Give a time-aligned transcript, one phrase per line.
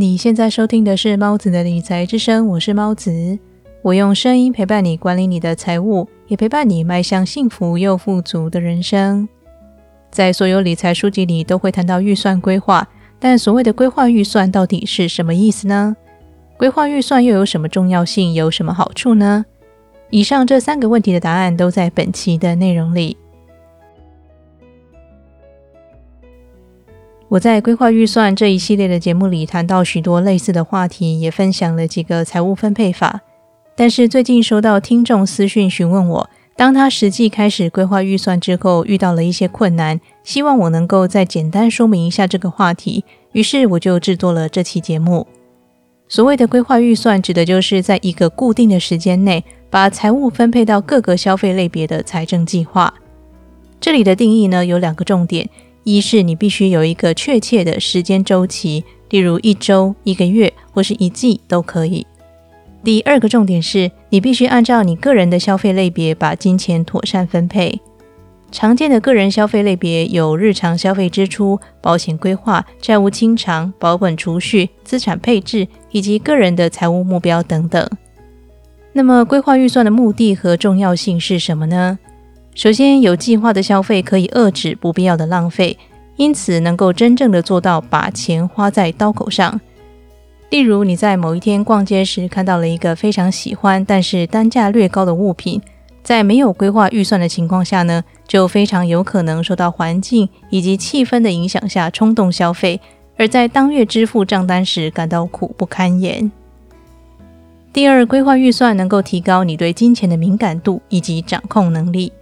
[0.00, 3.38] 你现在收听的是猫子的理财之声，我是猫子，
[3.82, 9.28] 我用声音陪伴你管理你的财务，也陪伴你迈向幸福又富足的人生。
[10.10, 12.88] 在所有理财书籍里都会谈到预算规划，
[13.18, 15.94] 但所谓的规划预算到底是什么意思呢？
[16.56, 19.44] 规划预算又有什么重要性，有什么好处呢？
[20.08, 23.18] 以上这三个问题的答案都在本期的内容里。
[27.30, 33.20] 我在规划预算这一系列的节目里谈到许多类似的话题，也分享了几个财务分配法。
[33.76, 43.04] 但是最近收到听众私讯询问我，当他实际开始规划预算之后，遇到了一些困难，希望我能够再简单说明一下这个话题。
[43.30, 45.28] 于是我就制作了这期节目。
[46.08, 52.92] 所谓的规划预算，指的就是在一个固定的时间内，把财务分配到各个消费类别的财政计划。
[53.80, 55.48] 这里的定义呢，有两个重点。
[55.96, 62.06] 一是你必须有一个确切的时间周期，例如一周、一个月或是一季都可以。
[62.84, 67.80] 第二个重点是你必须按照你个人的消费类别把金钱妥善分配。
[68.52, 77.88] 常见的个人消费类别有日常消费支出、保险规划、债务清偿、保本储蓄、资产配置以及个人的财务目标等等。
[78.92, 81.98] 那么规划预算的目的和重要性是什么呢？
[82.54, 85.78] 首先，有计划的消费可以遏制不必要的浪费，
[86.16, 89.60] 因此能够真正的做到把钱花在刀口上。
[90.50, 95.62] 例如，你在某一天逛街时看到了一个非常喜欢但是单价略高的物品，
[96.02, 102.80] 在没有规划预算的情况下呢，就非常有可能受到环境以及气氛的影响下冲动消费，
[103.16, 106.30] 而在当月支付账单时感到苦不堪言。
[107.72, 112.12] 第二，规划预算能够提高你对金钱的敏感度以及掌控能力。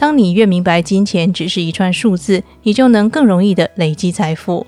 [0.00, 4.66] 当你越明白金钱只是一串数字，你就能更容易的累积财富。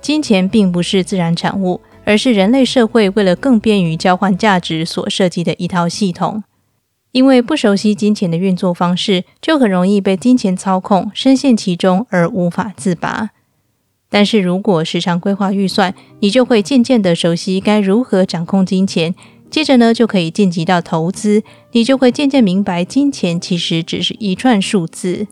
[0.00, 6.42] 金钱并不是自然产物，而是人类社会为了更便于交换价值所设计的一套系统。
[7.12, 13.32] 因为不熟悉金钱的运作方式，就很容易被金钱操控，深陷其中而无法自拔。
[14.08, 19.14] 但是如果时常规划预算，你就会渐渐的熟悉该如何掌控金钱。
[19.50, 21.42] 接着呢，就可以晋级到投资，
[21.72, 25.26] 你就会渐渐明白，金钱其实只是一串数字。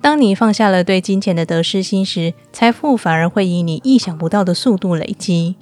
[0.00, 5.56] 当你放下了对金钱的得失心时，财富反而会以你意想不到的速度累积。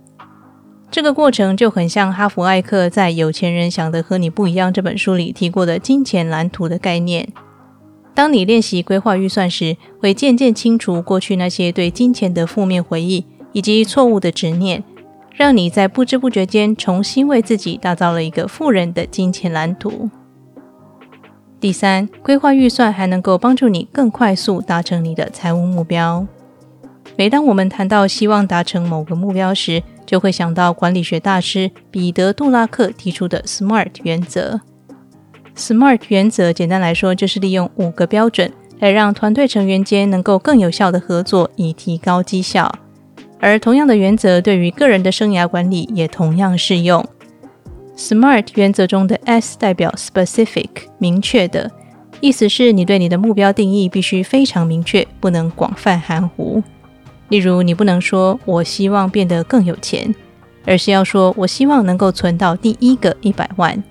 [0.91, 7.32] 这个过程就很像哈佛艾克在《有钱人想的和你不一样》这本书里提过的金钱蓝图的概念。
[8.15, 14.84] 当你练习规划预算时，会渐渐清除过去那些对金钱的负面回忆以及错误的执念。
[15.37, 20.09] 让你在不知不觉间重新为自己打造了一个富人的金钱蓝图。
[21.59, 26.27] 第三，规划预算还能够帮助你更快速达成你的财务目标。
[27.17, 34.61] 每当我们谈到希望达成某个目标时，就会想到管理学大师彼得·杜拉克提出的 SMART 原则。
[35.56, 42.73] SMART 原则简单来说，就是利用五个标准来让团队成员间能够更有效的合作，以提高绩效。
[43.44, 47.06] 而同样的原则对于个人的生涯管理也同样适用。
[47.94, 51.71] SMART 原则中的 S 代表 specific，明确的
[52.21, 56.62] 意思是你对你的目标定义必须非常明确，不能广泛含糊。
[57.28, 60.15] 例如，你不能说我希望变得更有钱，
[60.65, 63.84] 而是要说我希望能够存到第一个一百万。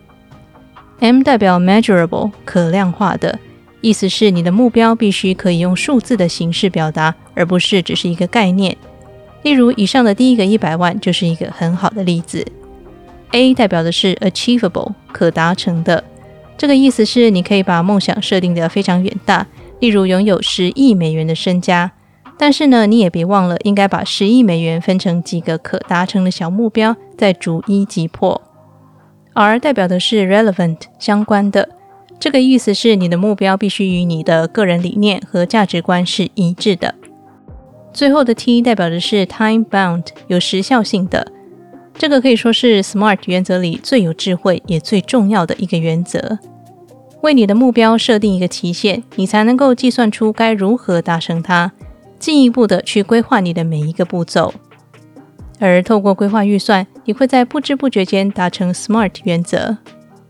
[0.99, 3.37] M 代表 measurable，可量化的
[3.81, 8.75] 意思是你的目标必须可以用数字的形式表达，而不是只是一个概念。
[9.43, 12.45] 例如，以上的第一个一百万就是一个很好的例子。
[13.31, 16.03] A 代表的是 achievable，可达成的。
[16.57, 19.47] 这个意思是你可以把梦想设定的非常远大，
[19.79, 21.91] 例如拥有十亿美元的身家。
[22.37, 28.41] 但是呢，你也别忘了，应该把十亿美元分成几个可达成的小目标，再逐一击破。
[29.33, 31.69] R 代表的是 relevant，相关的。
[32.19, 36.95] 这个意思是你的目标必须与你的个人理念和价值观是一致的。
[37.93, 41.31] 最后的 T 代表的是 time bound，有时效性的。
[41.95, 46.39] 这个可以说是 SMART 原则里最有智慧也最重要的一个原则。
[47.21, 51.71] 为你的目标设定一个期限，你才能够计算出该如何达成它，
[52.17, 54.53] 进一步的去规划你的每一个步骤。
[55.59, 59.77] 而透过规划预算，你会在不知不觉间达成 SMART 原则。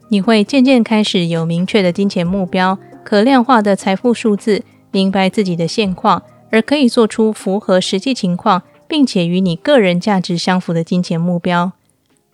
[0.09, 6.21] 你会渐渐开始有明确的金钱目标，可量化的财富数字，明白自己的现况。
[6.53, 11.71] 而可以做出符合实际情况，并且与你个人价值相符的金钱目标。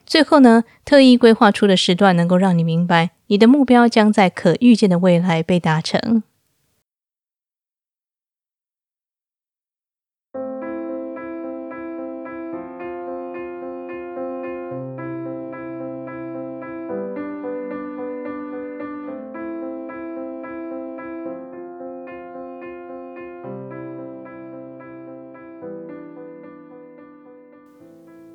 [0.05, 6.21] 最后呢，特意规划出的时段能够让你明白，你的目标将在可预见的未来被达成。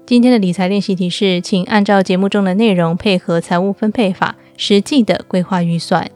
[0.06, 6.11] 今天的理财练习题是，请按照节目中的内容，配合财务分配法，实际的规划预算。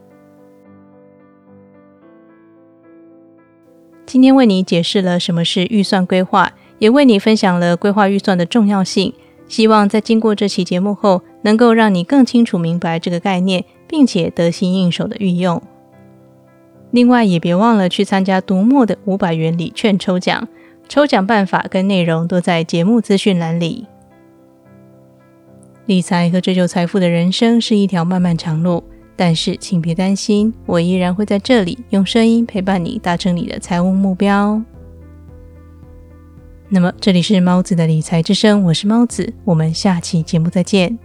[4.05, 9.14] 今天为你解释了什么是预算规划，也为你分享了规划预算的重要性。
[9.49, 15.62] 希望在经过这期节目后，能够让你更清楚明白这个概念，并且得心应手的运用。
[16.90, 20.46] 另外，也别忘了去参加读墨的五百元礼券抽奖。
[20.88, 23.87] 抽奖办法跟内容都在节目资讯栏里。
[25.87, 28.82] 理财和追求财富的人生是一条漫漫长路，
[29.17, 34.61] 但是请别担心，我依然会在这里用声音陪伴你，达成你的财务目标。
[36.69, 40.99] 那么，这里是猫子的理财之声，我是猫子，我们下期节目再见。